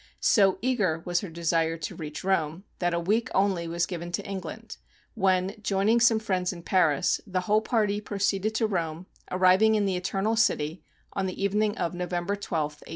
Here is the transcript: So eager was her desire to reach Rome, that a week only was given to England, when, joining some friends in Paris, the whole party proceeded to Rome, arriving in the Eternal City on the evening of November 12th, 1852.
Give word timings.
So 0.19 0.57
eager 0.63 1.03
was 1.05 1.19
her 1.21 1.29
desire 1.29 1.77
to 1.77 1.95
reach 1.95 2.23
Rome, 2.23 2.63
that 2.79 2.95
a 2.95 2.99
week 2.99 3.29
only 3.35 3.67
was 3.67 3.85
given 3.85 4.11
to 4.13 4.25
England, 4.27 4.77
when, 5.13 5.53
joining 5.61 5.99
some 5.99 6.17
friends 6.17 6.51
in 6.51 6.63
Paris, 6.63 7.21
the 7.27 7.41
whole 7.41 7.61
party 7.61 8.01
proceeded 8.01 8.55
to 8.55 8.65
Rome, 8.65 9.05
arriving 9.29 9.75
in 9.75 9.85
the 9.85 9.95
Eternal 9.97 10.35
City 10.35 10.83
on 11.13 11.27
the 11.27 11.39
evening 11.39 11.77
of 11.77 11.93
November 11.93 12.35
12th, 12.35 12.41
1852. 12.81 12.89